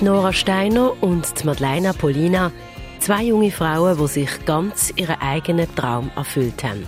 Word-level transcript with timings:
Nora 0.00 0.32
Steiner 0.32 0.92
und 1.02 1.44
Madeleine 1.44 1.92
Polina, 1.94 2.50
zwei 3.00 3.24
junge 3.24 3.50
Frauen, 3.50 3.96
die 3.98 4.06
sich 4.06 4.44
ganz 4.44 4.92
ihren 4.96 5.20
eigenen 5.20 5.72
Traum 5.74 6.10
erfüllt 6.16 6.64
haben. 6.64 6.86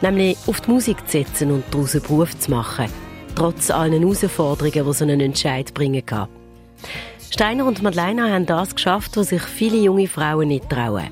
Nämlich 0.00 0.36
auf 0.46 0.60
die 0.60 0.70
Musik 0.70 0.98
zu 1.06 1.18
setzen 1.18 1.50
und 1.50 1.64
daraus 1.70 1.94
einen 1.94 2.04
Beruf 2.04 2.38
zu 2.38 2.50
machen, 2.50 2.86
trotz 3.34 3.70
allen 3.70 4.00
Herausforderungen, 4.00 4.86
die 4.86 4.92
so 4.92 5.04
einen 5.04 5.20
Entscheid 5.20 5.74
bringen 5.74 6.04
kann. 6.04 6.28
Steiner 7.30 7.66
und 7.66 7.82
Madeleine 7.82 8.32
haben 8.32 8.46
das 8.46 8.74
geschafft, 8.74 9.16
was 9.16 9.28
sich 9.28 9.42
viele 9.42 9.76
junge 9.76 10.08
Frauen 10.08 10.48
nicht 10.48 10.70
trauen. 10.70 11.10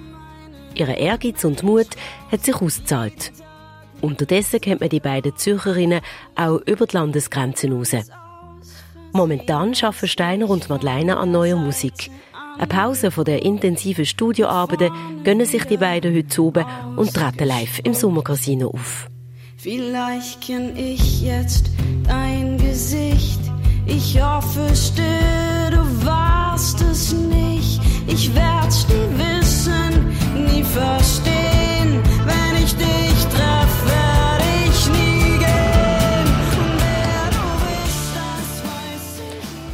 Ihre 0.75 0.95
Ehrgeiz 0.95 1.45
und 1.45 1.63
Mut 1.63 1.89
hat 2.31 2.45
sich 2.45 2.57
ausgezahlt. 2.57 3.33
Unterdessen 4.01 4.61
kennt 4.61 4.81
man 4.81 4.91
die 4.91 5.01
beiden 5.01 5.37
Zürcherinnen 5.37 6.01
auch 6.35 6.61
über 6.67 6.87
die 6.87 6.97
Landesgrenzen 6.97 7.73
raus. 7.73 7.95
Momentan 9.13 9.75
arbeiten 9.83 10.09
Steiner 10.09 10.49
und 10.49 10.71
Madeleine 10.71 11.19
an 11.19 11.31
neuer 11.31 11.57
Musik. 11.57 12.11
Eine 12.57 12.67
Pause 12.67 13.11
von 13.11 13.25
der 13.25 13.43
intensiven 13.43 14.07
Studioarbeiten 14.07 14.91
gönnen 15.23 15.47
sich 15.47 15.65
die 15.65 15.77
beiden 15.77 16.15
heute 16.15 16.43
oben 16.43 16.65
und 16.97 17.13
treten 17.13 17.47
live 17.47 17.81
im 17.85 17.93
Sommercasino 17.93 18.69
auf. 18.69 19.09
Vielleicht 19.57 20.41
kenn 20.41 20.77
ich 20.77 21.23
jetzt 21.23 21.71
dein 22.05 22.57
Gesicht. 22.57 23.41
Ich 23.87 24.21
hoffe 24.21 24.75
still, 24.75 25.71
du 25.71 26.07
warst 26.07 26.81
es 26.81 27.13
nicht. 27.13 27.81
Ich 28.07 28.35
werd's 28.35 28.87
nie 28.89 29.02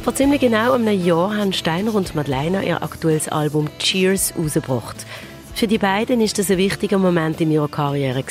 Vor 0.09 0.15
ziemlich 0.15 0.41
genau 0.41 0.71
einem 0.71 1.05
Jahr 1.05 1.37
haben 1.37 1.53
Steiner 1.53 1.93
und 1.93 2.15
Madeleine 2.15 2.65
ihr 2.65 2.81
aktuelles 2.81 3.27
Album 3.27 3.69
Cheers 3.77 4.33
rausgebracht. 4.35 5.05
Für 5.53 5.67
die 5.67 5.77
beiden 5.77 6.19
ist 6.19 6.39
das 6.39 6.49
ein 6.49 6.57
wichtiger 6.57 6.97
Moment 6.97 7.39
in 7.41 7.51
ihrer 7.51 7.67
Karriere. 7.67 8.23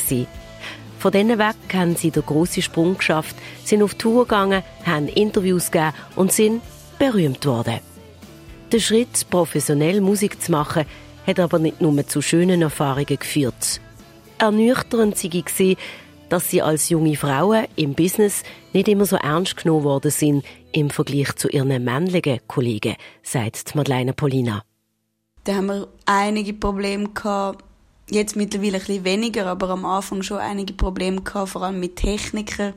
Von 0.98 1.12
denen 1.12 1.38
weg 1.38 1.54
haben 1.72 1.94
sie 1.94 2.10
den 2.10 2.26
grossen 2.26 2.64
Sprung 2.64 2.98
geschafft, 2.98 3.36
sind 3.62 3.84
auf 3.84 3.94
Tour 3.94 4.24
gegangen, 4.24 4.64
haben 4.84 5.06
Interviews 5.06 5.70
gegeben 5.70 5.92
und 6.16 6.32
sind 6.32 6.62
berühmt 6.98 7.46
worden. 7.46 7.78
Der 8.72 8.80
Schritt, 8.80 9.30
professionell 9.30 10.00
Musik 10.00 10.42
zu 10.42 10.50
machen, 10.50 10.84
hat 11.28 11.38
aber 11.38 11.60
nicht 11.60 11.80
nur 11.80 12.04
zu 12.08 12.20
schönen 12.22 12.60
Erfahrungen 12.60 13.06
geführt. 13.06 13.80
Ernüchternd 14.38 15.14
gesehen, 15.14 15.76
dass 16.28 16.50
sie 16.50 16.62
als 16.62 16.88
junge 16.88 17.16
Frauen 17.16 17.66
im 17.76 17.94
Business 17.94 18.42
nicht 18.72 18.88
immer 18.88 19.06
so 19.06 19.16
ernst 19.16 19.56
genommen 19.56 19.84
worden 19.84 20.10
sind 20.10 20.44
im 20.72 20.90
Vergleich 20.90 21.34
zu 21.36 21.48
ihren 21.48 21.84
männlichen 21.84 22.40
Kollegen, 22.46 22.96
sagt 23.22 23.74
Madeleine 23.74 24.12
Polina. 24.12 24.62
Da 25.44 25.54
haben 25.54 25.66
wir 25.66 25.88
einige 26.04 26.52
Probleme 26.52 27.08
gehabt. 27.08 27.64
Jetzt 28.10 28.36
mittlerweile 28.36 28.78
ein 28.78 28.80
bisschen 28.80 29.04
weniger, 29.04 29.46
aber 29.46 29.70
am 29.70 29.84
Anfang 29.84 30.22
schon 30.22 30.38
einige 30.38 30.74
Probleme 30.74 31.22
gehabt, 31.22 31.50
vor 31.50 31.62
allem 31.62 31.80
mit 31.80 31.96
Technikern, 31.96 32.74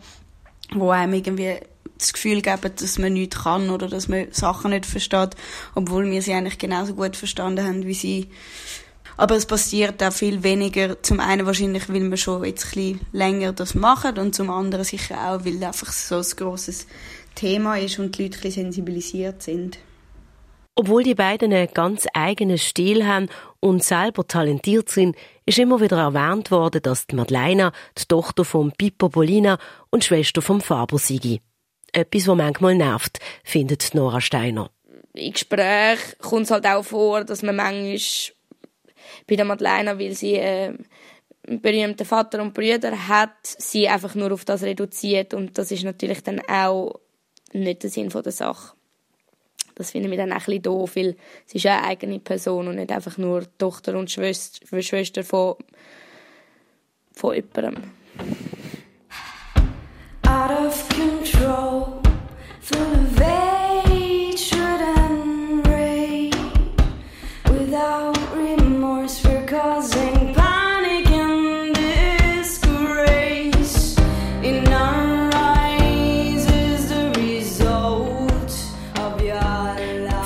wo 0.74 0.90
einem 0.90 1.14
irgendwie 1.14 1.58
das 1.98 2.14
Gefühl 2.14 2.42
geben, 2.42 2.72
dass 2.76 2.98
man 2.98 3.14
nichts 3.14 3.44
kann 3.44 3.70
oder 3.70 3.88
dass 3.88 4.08
man 4.08 4.32
Sachen 4.32 4.72
nicht 4.72 4.86
versteht, 4.86 5.36
obwohl 5.76 6.10
wir 6.10 6.22
sie 6.22 6.34
eigentlich 6.34 6.58
genauso 6.58 6.94
gut 6.94 7.16
verstanden 7.16 7.66
haben 7.66 7.86
wie 7.86 7.94
sie. 7.94 8.28
Aber 9.18 9.36
es 9.36 9.46
passiert 9.46 10.02
auch 10.04 10.14
viel 10.14 10.44
weniger. 10.44 11.02
Zum 11.04 11.20
einen 11.20 11.46
wahrscheinlich, 11.46 11.90
weil 11.90 12.10
wir 12.10 12.18
schon 12.18 12.44
jetzt 12.44 12.66
ein 12.66 12.72
bisschen 12.72 13.02
länger 13.12 13.54
das 13.54 13.76
machen 13.76 14.18
und 14.18 14.34
zum 14.36 14.50
anderen 14.50 14.86
sicher 14.86 15.16
auch, 15.16 15.46
weil 15.46 15.64
einfach 15.64 15.92
so 15.92 16.18
ein 16.18 16.36
grosses 16.36 16.88
Thema 17.36 17.78
ist 17.78 18.00
und 18.00 18.18
die 18.18 18.24
Leute 18.24 18.38
ein 18.38 18.42
bisschen 18.42 18.64
sensibilisiert 18.64 19.44
sind. 19.44 19.78
Obwohl 20.76 21.04
die 21.04 21.16
beiden 21.16 21.54
einen 21.54 21.74
ganz 21.74 22.08
eigenen 22.14 22.58
Stil 22.58 23.06
haben 23.06 23.30
und 23.60 23.84
selber 23.84 24.26
talentiert 24.26 24.90
sind, 24.90 25.16
ist 25.46 25.60
immer 25.60 25.82
wieder 25.82 25.98
erwähnt 25.98 26.50
worden, 26.50 26.82
dass 26.82 27.08
die 27.08 27.16
Madeleine 27.16 27.74
die 27.98 28.06
Tochter 28.06 28.46
von 28.46 28.72
Pippo 28.72 29.10
Polina 29.10 29.58
und 29.90 30.04
Schwester 30.06 30.42
vom 30.42 30.62
Faber 30.62 30.98
sei. 30.98 31.42
Etwas, 31.92 32.28
was 32.28 32.38
manchmal 32.38 32.76
nervt, 32.76 33.20
findet 33.44 33.94
Nora 33.94 34.22
Steiner. 34.22 34.72
in 35.14 35.34
Gesprächen 35.34 36.16
kommt 36.20 36.44
es 36.44 36.52
halt 36.52 36.66
auch 36.66 36.84
vor, 36.84 37.26
dass 37.26 37.44
man 37.44 37.58
manchmal 37.58 38.00
bei 39.28 39.36
der 39.36 39.46
Madeleine, 39.46 39.98
weil 40.00 40.14
sie 40.14 40.36
äh, 40.36 40.74
einen 41.48 41.62
berühmten 41.62 42.06
Vater 42.06 42.42
und 42.42 42.54
Brüder 42.54 43.08
hat, 43.08 43.36
sie 43.44 43.88
einfach 43.88 44.16
nur 44.16 44.32
auf 44.32 44.46
das 44.46 44.64
reduziert 44.64 45.34
und 45.34 45.58
das 45.58 45.72
ist 45.72 45.84
natürlich 45.84 46.24
dann 46.24 46.42
auch 46.48 47.00
nicht 47.54 47.84
der 47.84 47.90
Sinn 47.90 48.10
der 48.10 48.32
Sache. 48.32 48.76
Das 49.76 49.92
finde 49.92 50.10
ich 50.10 50.18
dann 50.18 50.32
auch 50.32 50.36
ein 50.36 50.46
bisschen 50.46 50.62
doof, 50.62 50.96
weil 50.96 51.16
sie 51.46 51.58
ist 51.58 51.66
eine 51.66 51.84
eigene 51.84 52.20
Person 52.20 52.68
und 52.68 52.76
nicht 52.76 52.92
einfach 52.92 53.18
nur 53.18 53.44
Tochter 53.58 53.98
und 53.98 54.12
Schwester, 54.12 54.82
Schwester 54.82 55.24
von, 55.24 55.56
von 57.14 57.36
jemandem. 57.36 57.92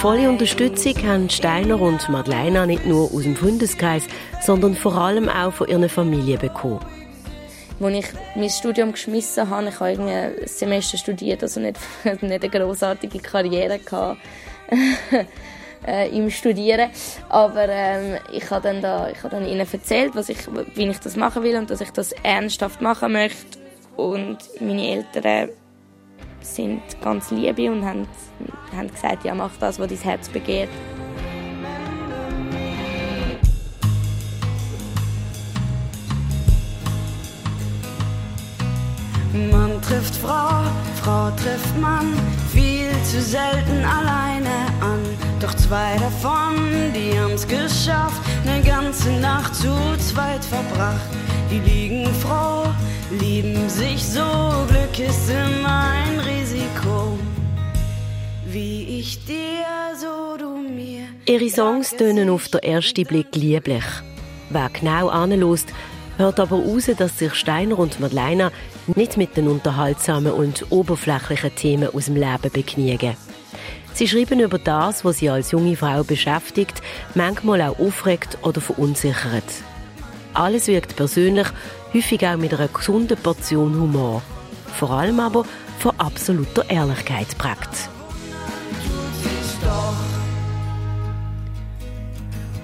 Volle 0.06 0.30
Unterstützung 0.30 0.94
haben 1.08 1.32
Steiner 1.32 1.82
und 1.82 2.10
Madeleine 2.10 2.68
nicht 2.68 2.86
nur 2.86 3.12
aus 3.12 3.24
dem 3.24 3.36
Freundeskreis, 3.36 4.04
sondern 4.40 4.76
vor 4.76 4.96
allem 4.96 5.28
auch 5.28 5.52
von 5.52 5.68
ihren 5.68 5.90
Familien 5.90 6.40
bekommen. 6.40 6.86
Als 7.80 7.96
ich 7.96 8.06
mein 8.36 8.52
Studium 8.52 8.92
geschmissen 8.92 9.50
habe, 9.50 9.70
ich 9.70 9.80
habe 9.80 10.00
ein 10.00 10.48
Semester 10.48 11.00
studiert, 11.00 11.42
also 11.42 11.60
nicht, 11.60 11.80
nicht 12.04 12.24
eine 12.24 12.50
großartige 12.50 13.18
Karriere 13.18 13.80
gehabt, 13.80 14.22
äh, 15.88 16.16
im 16.16 16.30
Studieren. 16.30 16.92
Aber 17.30 17.68
ähm, 17.68 18.20
ich 18.32 18.48
habe 18.52 18.62
dann, 18.62 18.84
da, 18.84 19.10
ich 19.10 19.18
habe 19.24 19.30
dann 19.30 19.48
ihnen 19.48 19.66
erzählt, 19.66 20.12
was 20.14 20.30
ich, 20.30 20.38
wie 20.76 20.88
ich 20.88 21.00
das 21.00 21.16
machen 21.16 21.42
will 21.42 21.56
und 21.56 21.72
dass 21.72 21.82
ich 21.82 21.90
das 21.90 22.12
ernsthaft 22.22 22.80
machen 22.80 23.14
möchte. 23.14 23.58
Und 23.96 24.38
meine 24.60 24.88
Eltern 24.88 25.50
sind 26.46 26.82
ganz 27.02 27.32
liebe 27.32 27.72
und 27.72 27.84
haben, 27.86 28.08
haben 28.76 28.92
gesagt, 28.92 29.26
ja, 29.26 29.34
mach 29.34 29.52
das, 29.60 29.80
was 29.80 29.88
dein 29.88 29.98
Herz 29.98 30.30
begehrt. 30.30 30.70
Mann 39.52 39.82
trifft 39.82 40.16
Frau, 40.16 40.64
Frau 41.04 41.30
trifft 41.32 41.78
Mann, 41.82 42.14
viel 42.54 42.90
zu 43.04 43.22
selten 43.22 43.84
alleine 43.84 44.68
an. 44.80 45.02
Doch 45.42 45.54
zwei 45.56 45.98
davon, 45.98 46.56
die 46.94 47.20
haben's 47.20 47.46
geschafft, 47.46 48.22
ne 48.46 48.62
ganze 48.62 49.12
Nacht 49.20 49.54
zu 49.56 49.76
zweit 49.98 50.46
verbracht. 50.46 51.10
Die 51.52 51.60
liegen 51.60 52.06
froh, 52.16 52.45
lieben 53.12 53.70
sich 53.70 54.04
so, 54.04 54.22
Glück 54.68 55.00
ist 55.00 55.30
immer 55.30 55.92
ein 55.92 56.20
Risiko. 56.20 57.18
Wie 58.48 59.00
ich 59.00 59.24
dir, 59.26 59.66
so 60.00 60.38
du 60.38 60.58
mir. 60.58 61.04
Ihre 61.26 61.50
Songs 61.50 61.92
tönen 61.92 62.30
auf 62.30 62.48
den 62.48 62.62
ersten 62.62 63.06
Blick 63.06 63.36
lieblich. 63.36 63.84
Wer 64.50 64.70
genau 64.70 65.10
anlässt, 65.10 65.68
hört 66.18 66.40
aber 66.40 66.58
raus, 66.58 66.90
dass 66.98 67.20
sich 67.20 67.34
Steiner 67.34 67.78
und 67.78 68.00
Madeleine 68.00 68.52
nicht 68.96 69.18
mit 69.18 69.36
den 69.36 69.48
unterhaltsamen 69.48 70.32
und 70.32 70.66
oberflächlichen 70.72 71.56
Themen 71.56 71.94
aus 71.94 72.06
dem 72.06 72.16
Leben 72.16 72.52
begnügen. 72.52 73.18
Sie 73.94 74.08
schreiben 74.08 74.40
über 74.40 74.60
das, 74.60 75.06
was 75.06 75.20
sie 75.20 75.30
als 75.30 75.52
junge 75.52 75.78
Frau 75.78 76.04
beschäftigt, 76.04 76.82
manchmal 77.14 77.62
auch 77.62 77.80
aufregt 77.80 78.38
oder 78.42 78.60
verunsichert. 78.60 79.44
Alles 80.34 80.68
wirkt 80.68 80.98
persönlich, 80.98 81.48
häufig 81.96 82.28
auch 82.28 82.38
mit 82.38 82.54
einer 82.54 82.68
gesunden 82.68 83.18
Portion 83.18 83.74
Humor. 83.80 84.22
Vor 84.78 84.92
allem 84.92 85.20
aber 85.20 85.46
von 85.80 85.94
absoluter 85.98 86.70
Ehrlichkeit 86.70 87.38
prägt. 87.38 87.90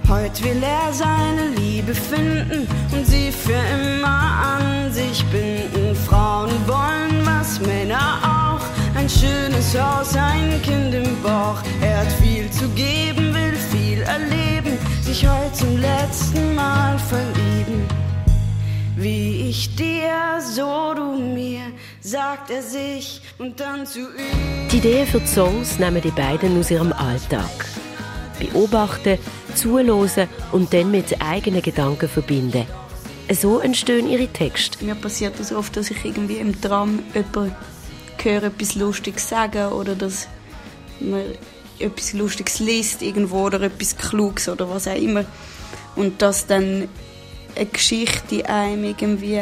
Heute 0.09 0.43
will 0.43 0.61
er 0.61 0.91
seine 0.91 1.47
Liebe 1.55 1.95
finden 1.95 2.67
und 2.91 3.07
sie 3.07 3.31
für 3.31 3.53
immer 3.53 4.07
an 4.07 4.91
sich 4.91 5.23
binden. 5.27 5.95
Frauen 5.95 6.51
wollen, 6.67 7.25
was 7.25 7.61
Männer 7.61 8.19
auch. 8.21 8.99
Ein 8.99 9.09
schönes 9.09 9.79
Haus, 9.79 10.13
ein 10.17 10.61
Kind 10.63 10.93
im 10.93 11.21
Bauch. 11.23 11.59
Er 11.81 12.01
hat 12.01 12.11
viel 12.21 12.51
zu 12.51 12.67
geben, 12.69 13.33
will 13.33 13.55
viel 13.71 14.01
erleben, 14.01 14.77
sich 15.01 15.25
heute 15.25 15.53
zum 15.53 15.77
letzten 15.77 16.55
Mal 16.55 16.99
verlieben. 16.99 18.10
Wie 18.97 19.49
ich 19.49 19.73
dir, 19.75 20.41
so 20.41 20.93
du 20.93 21.17
mir, 21.17 21.61
sagt 22.01 22.49
er 22.51 22.61
sich 22.61 23.21
und 23.37 23.59
dann 23.59 23.85
zu 23.87 23.99
ihm. 23.99 24.69
Die 24.69 24.77
Ideen 24.77 25.07
für 25.07 25.21
die 25.21 25.27
Songs 25.27 25.79
nehmen 25.79 26.01
die 26.01 26.11
beiden 26.11 26.59
aus 26.59 26.71
ihrem 26.71 26.91
Alltag. 26.91 27.65
Beobachten, 28.37 29.17
zuhören 29.55 30.27
und 30.51 30.73
dann 30.73 30.91
mit 30.91 31.21
eigenen 31.21 31.61
Gedanken 31.61 32.09
verbinden. 32.09 32.65
So 33.31 33.59
entstehen 33.59 34.09
ihre 34.09 34.27
Texte. 34.27 34.83
Mir 34.83 34.95
passiert 34.95 35.39
das 35.39 35.53
oft, 35.53 35.77
dass 35.77 35.89
ich 35.89 36.03
irgendwie 36.03 36.37
im 36.37 36.59
Tram 36.59 36.99
jemanden 37.13 37.55
höre, 38.21 38.43
etwas 38.43 38.75
Lustiges 38.75 39.29
sagen 39.29 39.71
oder 39.71 39.95
dass 39.95 40.27
man 40.99 41.23
etwas 41.79 42.11
Lustiges 42.11 42.59
liest 42.59 43.01
irgendwo 43.01 43.45
oder 43.45 43.61
etwas 43.61 43.95
Kluges 43.95 44.49
oder 44.49 44.69
was 44.69 44.87
auch 44.87 44.95
immer. 44.95 45.23
Und 45.95 46.21
dass 46.21 46.45
dann 46.45 46.89
eine 47.55 47.65
Geschichte 47.67 48.47
einem 48.47 48.83
irgendwie 48.83 49.41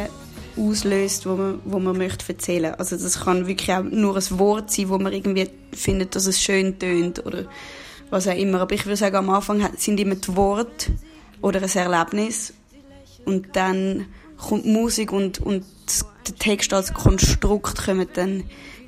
auslöst, 0.57 1.25
wo 1.25 1.35
man, 1.35 1.61
wo 1.65 1.79
man 1.79 1.97
möchte 1.97 2.31
erzählen. 2.31 2.75
Also 2.75 2.97
das 2.97 3.21
kann 3.21 3.47
wirklich 3.47 3.71
auch 3.71 3.83
nur 3.83 4.15
ein 4.15 4.39
Wort 4.39 4.71
sein, 4.71 4.89
wo 4.89 4.97
man 4.97 5.13
irgendwie 5.13 5.49
findet, 5.73 6.15
dass 6.15 6.25
es 6.25 6.41
schön 6.41 6.77
tönt 6.79 7.25
oder 7.25 7.45
was 8.09 8.27
auch 8.27 8.35
immer. 8.35 8.61
Aber 8.61 8.75
ich 8.75 8.85
würde 8.85 8.97
sagen, 8.97 9.15
am 9.15 9.29
Anfang 9.29 9.67
sind 9.77 9.99
immer 9.99 10.15
die 10.15 10.35
Worte 10.35 10.91
oder 11.41 11.61
ein 11.61 11.69
Erlebnis 11.69 12.53
und 13.25 13.55
dann 13.55 14.07
kommt 14.37 14.65
Musik 14.65 15.11
und, 15.11 15.39
und 15.39 15.65
der 16.27 16.35
Text 16.35 16.73
als 16.73 16.93
Konstrukt 16.93 17.85
kommen 17.85 18.07
dann 18.13 18.43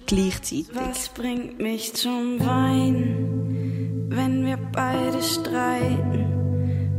gleichzeitig. 0.06 0.68
Was 0.74 1.10
bringt 1.10 1.60
mich 1.60 1.94
zum 1.94 2.40
Weinen, 2.40 4.08
wenn 4.10 4.46
wir 4.46 4.58
beide 4.58 5.22
streiten? 5.22 6.31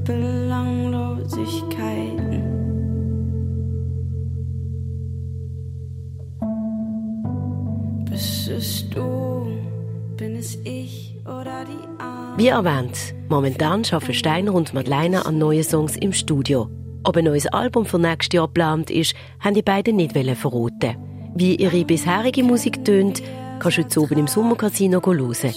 Belanglosigkeiten. 0.04 2.42
Bist 8.10 8.48
es 8.48 8.90
du, 8.90 9.46
bin 10.16 10.36
es 10.36 10.56
ich 10.64 11.16
oder 11.24 11.64
die 11.64 12.02
Arme? 12.02 12.36
Wie 12.36 12.48
erwähnt, 12.48 13.14
momentan 13.28 13.84
arbeiten 13.90 14.14
Steiner 14.14 14.54
und 14.54 14.74
Madeleine 14.74 15.24
an 15.24 15.38
neuen 15.38 15.62
Songs 15.62 15.96
im 15.96 16.12
Studio. 16.12 16.68
Ob 17.04 17.16
ein 17.16 17.24
neues 17.24 17.46
Album 17.46 17.86
für 17.86 17.98
nächstes 17.98 18.36
Jahr 18.36 18.48
geplant 18.48 18.90
ist, 18.90 19.14
haben 19.40 19.54
die 19.54 19.62
beiden 19.62 19.96
nicht 19.96 20.14
verraten. 20.14 20.96
Wie 21.34 21.56
ihre 21.56 21.84
bisherige 21.84 22.42
Musik 22.42 22.84
tönt, 22.84 23.22
kannst 23.60 23.78
du 23.78 23.82
jetzt 23.82 23.96
oben 23.96 24.18
im 24.18 24.26
Sommercasino 24.26 25.00
hören. 25.04 25.54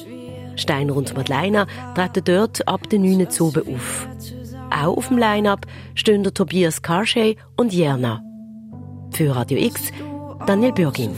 Steiner 0.55 0.95
und 0.95 1.15
Madeleine 1.15 1.67
treten 1.95 2.23
dort 2.23 2.67
ab 2.67 2.89
den 2.89 3.01
9. 3.01 3.27
Uhr 3.39 3.63
auf. 3.67 4.07
Auch 4.75 4.97
auf 4.97 5.07
dem 5.07 5.17
Line-Up 5.17 5.65
stehen 5.93 6.23
der 6.23 6.33
Tobias 6.33 6.81
Karschey 6.81 7.37
und 7.55 7.71
Jerna. 7.71 8.21
Für 9.11 9.33
Radio 9.33 9.57
X, 9.57 9.91
Daniel 10.45 10.73
Bürgin. 10.73 11.11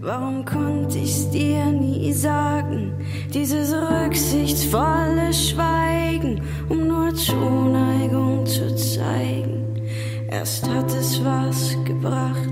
Warum 0.00 0.44
konnte 0.44 0.98
ich's 0.98 1.30
dir 1.30 1.66
nie 1.66 2.12
sagen? 2.12 2.94
Dieses 3.32 3.72
rücksichtsvolle 3.72 5.32
Schweigen, 5.32 6.42
um 6.68 6.88
nur 6.88 7.14
Zuneigung 7.14 8.44
zu 8.44 8.74
zeigen. 8.74 9.82
Erst 10.28 10.68
hat 10.68 10.92
es 10.94 11.24
was 11.24 11.76
gebracht 11.84 12.50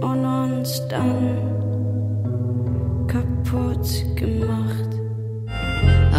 und 0.00 0.24
uns 0.24 0.82
dann 0.88 1.36
kaputt 3.06 4.04
gemacht. 4.16 4.89